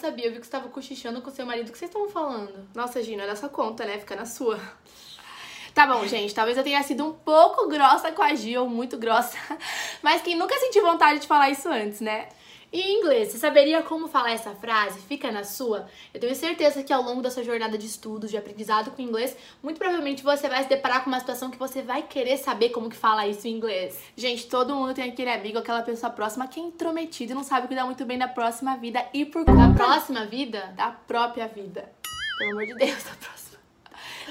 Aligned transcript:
sabia. 0.00 0.26
Eu 0.26 0.32
vi 0.32 0.40
que 0.40 0.46
você 0.46 0.52
tava 0.52 0.68
cochichando 0.68 1.22
com 1.22 1.30
seu 1.30 1.46
marido. 1.46 1.68
O 1.68 1.72
que 1.72 1.78
vocês 1.78 1.90
estavam 1.90 2.08
falando? 2.08 2.68
Nossa, 2.74 3.02
Gina, 3.02 3.22
olha 3.22 3.36
sua 3.36 3.48
conta, 3.48 3.84
né? 3.84 3.98
Fica 3.98 4.16
na 4.16 4.24
sua. 4.24 4.58
Tá 5.74 5.86
bom, 5.86 6.04
gente, 6.06 6.34
talvez 6.34 6.56
eu 6.58 6.64
tenha 6.64 6.82
sido 6.82 7.06
um 7.06 7.12
pouco 7.12 7.68
grossa 7.68 8.10
com 8.10 8.22
a 8.22 8.34
Gil, 8.34 8.68
muito 8.68 8.98
grossa. 8.98 9.38
Mas 10.02 10.20
quem 10.20 10.36
nunca 10.36 10.58
sentiu 10.58 10.82
vontade 10.82 11.20
de 11.20 11.26
falar 11.28 11.50
isso 11.50 11.68
antes, 11.68 12.00
né? 12.00 12.28
E 12.72 12.80
em 12.80 12.98
inglês, 13.00 13.28
você 13.32 13.38
saberia 13.38 13.82
como 13.82 14.06
falar 14.06 14.30
essa 14.30 14.54
frase? 14.54 15.00
Fica 15.00 15.32
na 15.32 15.42
sua? 15.42 15.88
Eu 16.14 16.20
tenho 16.20 16.34
certeza 16.36 16.84
que 16.84 16.92
ao 16.92 17.02
longo 17.02 17.20
da 17.20 17.30
sua 17.30 17.42
jornada 17.42 17.76
de 17.76 17.84
estudos, 17.86 18.30
de 18.30 18.36
aprendizado 18.36 18.92
com 18.92 19.02
inglês, 19.02 19.36
muito 19.60 19.78
provavelmente 19.78 20.22
você 20.22 20.48
vai 20.48 20.62
se 20.62 20.68
deparar 20.68 21.02
com 21.02 21.10
uma 21.10 21.18
situação 21.18 21.50
que 21.50 21.58
você 21.58 21.82
vai 21.82 22.02
querer 22.02 22.36
saber 22.36 22.68
como 22.68 22.88
que 22.88 22.96
fala 22.96 23.26
isso 23.26 23.48
em 23.48 23.52
inglês. 23.56 23.98
Gente, 24.16 24.46
todo 24.46 24.74
mundo 24.74 24.94
tem 24.94 25.10
aquele 25.10 25.30
amigo, 25.30 25.58
aquela 25.58 25.82
pessoa 25.82 26.10
próxima 26.12 26.46
que 26.46 26.60
é 26.60 26.62
intrometida 26.62 27.32
e 27.32 27.34
não 27.34 27.42
sabe 27.42 27.66
cuidar 27.66 27.84
muito 27.86 28.04
bem 28.04 28.18
da 28.18 28.28
próxima 28.28 28.76
vida 28.76 29.04
e 29.12 29.24
por 29.24 29.44
conta 29.44 29.66
Da 29.66 29.74
próxima 29.74 30.24
vida? 30.26 30.72
da 30.76 30.92
própria 30.92 31.48
vida. 31.48 31.90
Pelo 32.38 32.52
amor 32.52 32.66
de 32.66 32.74
Deus, 32.74 33.02
da 33.02 33.10
próxima. 33.10 33.39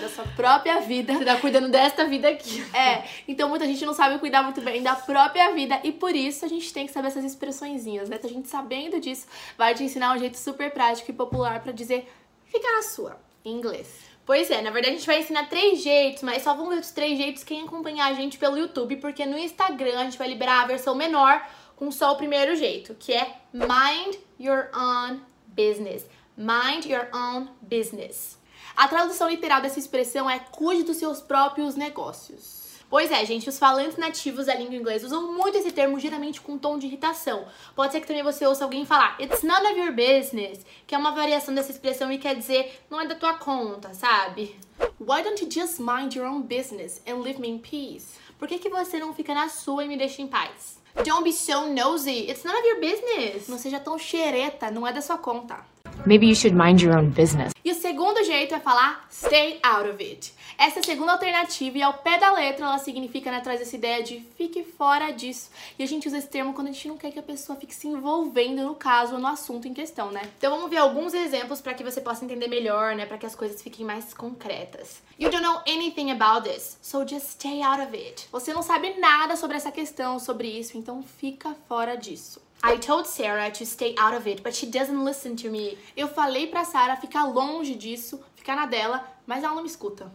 Da 0.00 0.08
sua 0.08 0.24
própria 0.36 0.80
vida. 0.80 1.14
Você 1.14 1.24
tá 1.24 1.36
cuidando 1.36 1.68
desta 1.68 2.04
vida 2.06 2.28
aqui. 2.28 2.64
É, 2.74 3.04
então 3.26 3.48
muita 3.48 3.66
gente 3.66 3.84
não 3.84 3.94
sabe 3.94 4.18
cuidar 4.18 4.42
muito 4.42 4.60
bem 4.60 4.82
da 4.82 4.94
própria 4.94 5.52
vida 5.52 5.80
e 5.84 5.92
por 5.92 6.14
isso 6.14 6.44
a 6.44 6.48
gente 6.48 6.72
tem 6.72 6.86
que 6.86 6.92
saber 6.92 7.08
essas 7.08 7.24
expressõezinhas, 7.24 8.08
né? 8.08 8.16
Então 8.16 8.28
a 8.28 8.32
gente 8.32 8.48
sabendo 8.48 9.00
disso 9.00 9.26
vai 9.56 9.74
te 9.74 9.84
ensinar 9.84 10.14
um 10.14 10.18
jeito 10.18 10.36
super 10.36 10.70
prático 10.72 11.10
e 11.10 11.14
popular 11.14 11.60
pra 11.60 11.72
dizer 11.72 12.10
fica 12.44 12.70
na 12.72 12.82
sua, 12.82 13.18
em 13.44 13.52
inglês. 13.52 14.14
Pois 14.26 14.50
é, 14.50 14.62
na 14.62 14.70
verdade 14.70 14.94
a 14.94 14.98
gente 14.98 15.06
vai 15.06 15.20
ensinar 15.20 15.48
três 15.48 15.82
jeitos, 15.82 16.22
mas 16.22 16.42
só 16.42 16.54
vão 16.54 16.70
ver 16.70 16.78
os 16.78 16.90
três 16.90 17.18
jeitos 17.18 17.44
quem 17.44 17.62
acompanhar 17.62 18.06
a 18.06 18.14
gente 18.14 18.38
pelo 18.38 18.56
YouTube, 18.56 18.96
porque 18.96 19.26
no 19.26 19.38
Instagram 19.38 20.00
a 20.00 20.04
gente 20.04 20.18
vai 20.18 20.28
liberar 20.28 20.62
a 20.62 20.66
versão 20.66 20.94
menor 20.94 21.46
com 21.76 21.90
só 21.90 22.12
o 22.12 22.16
primeiro 22.16 22.56
jeito, 22.56 22.94
que 22.94 23.12
é 23.12 23.36
Mind 23.52 24.16
Your 24.40 24.70
Own 24.74 25.20
Business. 25.48 26.06
Mind 26.36 26.86
Your 26.86 27.08
Own 27.12 27.48
Business. 27.60 28.38
A 28.76 28.88
tradução 28.88 29.28
literal 29.28 29.60
dessa 29.60 29.78
expressão 29.78 30.28
é 30.28 30.38
cuide 30.38 30.82
dos 30.82 30.96
seus 30.96 31.20
próprios 31.20 31.74
negócios. 31.76 32.64
Pois 32.90 33.10
é, 33.10 33.24
gente, 33.24 33.48
os 33.48 33.58
falantes 33.58 33.96
nativos 33.96 34.46
da 34.46 34.54
língua 34.54 34.76
inglesa 34.76 35.06
usam 35.06 35.32
muito 35.32 35.58
esse 35.58 35.72
termo, 35.72 35.98
geralmente 35.98 36.40
com 36.40 36.56
tom 36.56 36.78
de 36.78 36.86
irritação. 36.86 37.44
Pode 37.74 37.92
ser 37.92 38.00
que 38.00 38.06
também 38.06 38.22
você 38.22 38.46
ouça 38.46 38.62
alguém 38.62 38.86
falar 38.86 39.16
It's 39.20 39.42
none 39.42 39.66
of 39.66 39.78
your 39.78 39.92
business, 39.92 40.64
que 40.86 40.94
é 40.94 40.98
uma 40.98 41.10
variação 41.10 41.54
dessa 41.54 41.72
expressão 41.72 42.12
e 42.12 42.18
quer 42.18 42.36
dizer 42.36 42.84
não 42.88 43.00
é 43.00 43.06
da 43.06 43.14
tua 43.14 43.34
conta, 43.34 43.92
sabe? 43.94 44.56
Why 45.00 45.22
don't 45.22 45.42
you 45.42 45.50
just 45.50 45.80
mind 45.80 46.14
your 46.14 46.26
own 46.26 46.42
business 46.42 47.02
and 47.06 47.16
leave 47.22 47.40
me 47.40 47.48
in 47.48 47.58
peace? 47.58 48.16
Por 48.38 48.46
que, 48.46 48.58
que 48.58 48.68
você 48.68 48.98
não 48.98 49.14
fica 49.14 49.34
na 49.34 49.48
sua 49.48 49.84
e 49.84 49.88
me 49.88 49.96
deixa 49.96 50.22
em 50.22 50.28
paz? 50.28 50.78
Don't 51.04 51.24
be 51.24 51.32
so 51.32 51.66
nosy, 51.66 52.30
it's 52.30 52.44
none 52.44 52.56
of 52.56 52.68
your 52.68 52.80
business. 52.80 53.48
Não 53.48 53.58
seja 53.58 53.80
tão 53.80 53.98
xereta, 53.98 54.70
não 54.70 54.86
é 54.86 54.92
da 54.92 55.02
sua 55.02 55.18
conta. 55.18 55.73
Maybe 56.06 56.26
you 56.26 56.34
should 56.34 56.54
mind 56.54 56.82
your 56.82 56.98
own 56.98 57.08
business. 57.08 57.54
E 57.64 57.70
o 57.70 57.74
segundo 57.74 58.22
jeito 58.24 58.54
é 58.54 58.60
falar 58.60 59.06
stay 59.10 59.58
out 59.62 59.88
of 59.88 60.04
it. 60.04 60.34
Essa 60.58 60.80
é 60.80 60.82
segunda 60.82 61.12
alternativa 61.12 61.78
e 61.78 61.82
ao 61.82 61.94
pé 61.94 62.18
da 62.18 62.30
letra 62.30 62.66
ela 62.66 62.76
significa, 62.76 63.30
né, 63.30 63.40
traz 63.40 63.62
essa 63.62 63.74
ideia 63.74 64.02
de 64.02 64.20
fique 64.36 64.62
fora 64.64 65.10
disso. 65.12 65.48
E 65.78 65.82
a 65.82 65.86
gente 65.86 66.06
usa 66.06 66.18
esse 66.18 66.28
termo 66.28 66.52
quando 66.52 66.68
a 66.68 66.72
gente 66.72 66.88
não 66.88 66.98
quer 66.98 67.10
que 67.10 67.18
a 67.18 67.22
pessoa 67.22 67.58
fique 67.58 67.74
se 67.74 67.88
envolvendo 67.88 68.62
no 68.62 68.74
caso 68.74 69.14
ou 69.14 69.18
no 69.18 69.26
assunto 69.26 69.66
em 69.66 69.72
questão, 69.72 70.10
né? 70.10 70.20
Então 70.36 70.54
vamos 70.54 70.68
ver 70.68 70.76
alguns 70.76 71.14
exemplos 71.14 71.62
para 71.62 71.72
que 71.72 71.82
você 71.82 72.02
possa 72.02 72.22
entender 72.22 72.48
melhor, 72.48 72.94
né, 72.94 73.06
para 73.06 73.16
que 73.16 73.24
as 73.24 73.34
coisas 73.34 73.62
fiquem 73.62 73.86
mais 73.86 74.12
concretas. 74.12 75.02
You 75.18 75.30
don't 75.30 75.42
know 75.42 75.62
anything 75.66 76.10
about 76.10 76.46
this, 76.46 76.76
so 76.82 77.06
just 77.08 77.28
stay 77.30 77.62
out 77.62 77.80
of 77.80 77.96
it. 77.96 78.28
Você 78.30 78.52
não 78.52 78.62
sabe 78.62 78.98
nada 79.00 79.36
sobre 79.36 79.56
essa 79.56 79.72
questão, 79.72 80.18
sobre 80.18 80.48
isso, 80.48 80.76
então 80.76 81.02
fica 81.02 81.56
fora 81.66 81.96
disso. 81.96 82.42
I 82.62 82.76
told 82.78 83.06
Sarah 83.06 83.50
to 83.50 83.66
stay 83.66 83.94
out 83.98 84.14
of 84.14 84.26
it, 84.26 84.42
but 84.42 84.54
she 84.54 84.66
doesn't 84.66 85.04
listen 85.04 85.36
to 85.36 85.50
me. 85.50 85.76
Eu 85.96 86.08
falei 86.08 86.46
pra 86.46 86.64
Sarah 86.64 86.96
ficar 86.96 87.24
longe 87.24 87.74
disso, 87.74 88.22
ficar 88.34 88.56
na 88.56 88.66
dela, 88.66 89.04
mas 89.26 89.42
ela 89.42 89.54
não 89.54 89.62
me 89.62 89.68
escuta. 89.68 90.10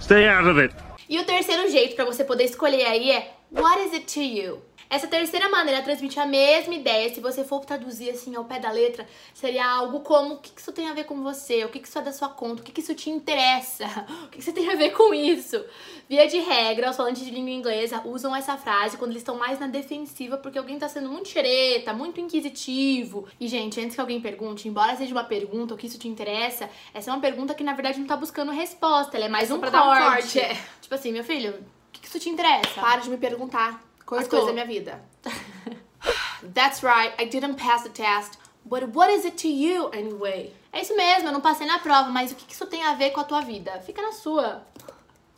Stay 0.00 0.28
out 0.28 0.48
of 0.48 0.60
it. 0.60 0.74
E 1.08 1.18
o 1.18 1.24
terceiro 1.24 1.68
jeito 1.68 1.96
para 1.96 2.04
você 2.04 2.24
poder 2.24 2.44
escolher 2.44 2.86
aí 2.86 3.10
é 3.10 3.34
What 3.50 3.80
is 3.84 3.92
it 3.92 4.06
to 4.14 4.20
you? 4.20 4.62
Essa 4.90 5.06
terceira 5.06 5.48
maneira 5.48 5.80
transmite 5.82 6.18
a 6.18 6.26
mesma 6.26 6.74
ideia. 6.74 7.14
Se 7.14 7.20
você 7.20 7.44
for 7.44 7.64
traduzir 7.64 8.10
assim 8.10 8.34
ao 8.34 8.44
pé 8.44 8.58
da 8.58 8.72
letra, 8.72 9.06
seria 9.32 9.64
algo 9.64 10.00
como: 10.00 10.34
o 10.34 10.38
que 10.38 10.50
isso 10.60 10.72
tem 10.72 10.88
a 10.88 10.92
ver 10.92 11.04
com 11.04 11.22
você? 11.22 11.64
O 11.64 11.68
que 11.68 11.78
isso 11.78 11.96
é 11.96 12.02
da 12.02 12.12
sua 12.12 12.28
conta? 12.28 12.60
O 12.60 12.64
que 12.64 12.80
isso 12.80 12.94
te 12.94 13.08
interessa? 13.08 13.86
O 14.24 14.28
que 14.30 14.42
você 14.42 14.52
tem 14.52 14.68
a 14.70 14.74
ver 14.76 14.90
com 14.90 15.14
isso? 15.14 15.64
Via 16.08 16.26
de 16.26 16.38
regra, 16.38 16.90
os 16.90 16.96
falantes 16.96 17.24
de 17.24 17.30
língua 17.30 17.50
inglesa 17.50 18.02
usam 18.04 18.34
essa 18.34 18.56
frase 18.56 18.96
quando 18.96 19.10
eles 19.12 19.22
estão 19.22 19.36
mais 19.36 19.58
na 19.60 19.66
defensiva 19.66 20.36
porque 20.38 20.58
alguém 20.58 20.78
tá 20.78 20.88
sendo 20.88 21.08
muito 21.08 21.28
xereta, 21.28 21.92
muito 21.92 22.20
inquisitivo. 22.20 23.26
E, 23.38 23.46
gente, 23.46 23.80
antes 23.80 23.94
que 23.94 24.00
alguém 24.00 24.20
pergunte, 24.20 24.68
embora 24.68 24.96
seja 24.96 25.14
uma 25.14 25.24
pergunta, 25.24 25.74
o 25.74 25.76
que 25.76 25.86
isso 25.86 25.98
te 25.98 26.08
interessa, 26.08 26.68
essa 26.92 27.10
é 27.10 27.12
uma 27.14 27.20
pergunta 27.20 27.54
que 27.54 27.62
na 27.62 27.74
verdade 27.74 27.98
não 28.00 28.06
tá 28.06 28.16
buscando 28.16 28.50
resposta, 28.50 29.16
ela 29.16 29.26
é 29.26 29.28
mais 29.28 29.44
É 29.44 29.48
só 29.48 29.56
um 29.56 29.60
pra 29.60 29.70
corte. 29.70 30.02
um 30.02 30.10
corte, 30.10 30.40
é. 30.40 30.54
Tipo 30.80 30.94
assim, 30.94 31.12
meu 31.12 31.22
filho, 31.24 31.52
o 31.52 31.64
que 31.92 32.06
isso 32.06 32.18
te 32.18 32.28
interessa? 32.28 32.80
Para 32.80 33.00
de 33.00 33.10
me 33.10 33.16
perguntar 33.16 33.80
as 34.16 34.26
Cortou. 34.26 34.40
coisas 34.40 34.46
da 34.46 34.52
minha 34.52 34.66
vida. 34.66 35.00
That's 36.54 36.82
right, 36.82 37.12
I 37.18 37.26
didn't 37.26 37.56
pass 37.56 37.82
the 37.82 37.90
test. 37.90 38.38
But 38.64 38.94
what 38.94 39.10
is 39.10 39.24
it 39.24 39.36
to 39.38 39.48
you 39.48 39.90
anyway? 39.92 40.54
É 40.72 40.82
isso 40.82 40.94
mesmo, 40.96 41.28
eu 41.28 41.32
não 41.32 41.40
passei 41.40 41.66
na 41.66 41.78
prova, 41.78 42.10
mas 42.10 42.30
o 42.30 42.34
que 42.34 42.52
isso 42.52 42.66
tem 42.66 42.82
a 42.84 42.94
ver 42.94 43.10
com 43.10 43.20
a 43.20 43.24
tua 43.24 43.40
vida? 43.40 43.80
Fica 43.80 44.00
na 44.00 44.12
sua. 44.12 44.62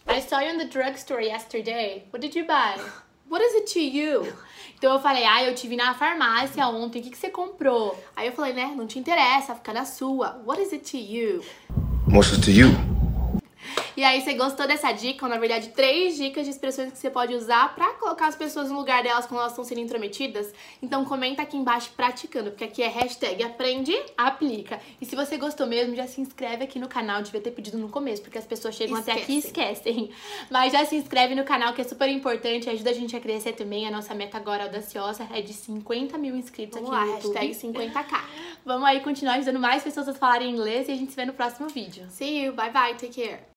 I 0.07 0.21
saw 0.21 0.41
you 0.41 0.51
in 0.55 0.59
the 0.59 0.67
drugstore 0.67 1.23
yesterday. 1.23 2.05
What 2.13 2.21
did 2.21 2.35
you 2.37 2.45
buy? 2.45 2.81
What 3.31 3.43
is 3.43 3.55
it 3.55 3.73
to 3.73 3.81
you? 3.81 4.31
Então 4.77 4.93
eu 4.93 5.01
falei, 5.01 5.25
ah, 5.25 5.43
eu 5.45 5.55
te 5.55 5.67
vi 5.67 5.77
na 5.77 5.95
farmácia 5.95 6.67
ontem, 6.69 7.01
o 7.01 7.03
que, 7.03 7.11
que 7.11 7.17
você 7.17 7.31
comprou? 7.31 7.99
Aí 8.15 8.27
eu 8.27 8.33
falei, 8.35 8.53
né, 8.53 8.75
não 8.77 8.87
te 8.87 8.99
interessa, 8.99 9.55
fica 9.55 9.73
na 9.73 9.87
sua. 9.87 10.43
What 10.45 10.61
is 10.61 10.73
it 10.73 10.91
to 10.91 10.99
you? 10.99 11.43
What's 12.09 12.33
it 12.33 12.43
to 12.45 12.51
you? 12.51 13.02
E 13.97 14.05
aí, 14.05 14.21
você 14.21 14.35
gostou 14.35 14.67
dessa 14.67 14.91
dica? 14.93 15.25
Ou, 15.25 15.31
na 15.31 15.39
verdade, 15.39 15.69
três 15.69 16.17
dicas 16.17 16.45
de 16.45 16.51
expressões 16.51 16.93
que 16.93 16.99
você 16.99 17.11
pode 17.11 17.35
usar 17.35 17.75
pra 17.75 17.93
colocar 17.95 18.27
as 18.27 18.37
pessoas 18.37 18.71
no 18.71 18.77
lugar 18.77 19.03
delas 19.03 19.27
quando 19.27 19.41
elas 19.41 19.53
estão 19.53 19.65
sendo 19.65 19.81
intrometidas? 19.81 20.53
Então 20.83 21.05
comenta 21.05 21.43
aqui 21.43 21.57
embaixo 21.57 21.91
praticando, 21.97 22.51
porque 22.51 22.65
aqui 22.65 22.83
é 22.83 22.89
hashtag 22.89 23.43
aprende, 23.43 23.95
aplica. 24.17 24.81
E 25.01 25.07
se 25.07 25.15
você 25.15 25.37
gostou 25.37 25.67
mesmo, 25.67 25.95
já 25.95 26.07
se 26.07 26.21
inscreve 26.21 26.65
aqui 26.65 26.79
no 26.79 26.89
canal, 26.89 27.23
devia 27.23 27.41
ter 27.41 27.51
pedido 27.51 27.79
no 27.79 27.89
começo, 27.89 28.23
porque 28.23 28.39
as 28.39 28.47
pessoas 28.47 28.75
chegam 28.75 28.97
até 28.97 29.13
aqui 29.13 29.35
e 29.35 29.39
esquecem. 29.39 30.11
Mas 30.51 30.73
já 30.73 30.85
se 30.85 30.97
inscreve 30.97 31.35
no 31.35 31.45
canal, 31.45 31.73
que 31.75 31.81
é 31.81 31.85
super 31.85 32.09
importante, 32.09 32.69
ajuda 32.69 32.91
a 32.91 32.95
gente 32.95 33.15
a 33.17 33.21
crescer 33.21 33.53
também. 33.53 33.87
A 33.87 33.91
nossa 33.91 34.15
meta 34.15 34.37
agora 34.37 34.65
audaciosa 34.65 35.27
é 35.33 35.41
de 35.41 35.53
50 35.53 36.17
mil 36.19 36.35
inscritos 36.37 36.81
Vamos 36.81 36.95
aqui 36.95 36.99
lá, 36.99 37.07
no 37.07 37.23
YouTube. 37.23 37.47
hashtag 37.47 37.91
50k. 37.93 38.21
Vamos 38.65 38.85
aí 38.87 39.01
continuar 39.01 39.35
ajudando 39.35 39.59
mais 39.59 39.83
pessoas 39.83 40.09
a 40.09 40.15
falarem 40.15 40.51
inglês 40.51 40.89
e 40.89 40.93
a 40.93 40.97
gente 40.97 41.11
se 41.11 41.17
vê 41.17 41.25
no 41.25 41.33
próximo 41.33 41.69
vídeo. 41.69 42.07
See 42.11 42.45
you, 42.45 42.53
bye 42.53 42.71
bye, 42.71 42.95
take 42.95 43.21
care. 43.21 43.43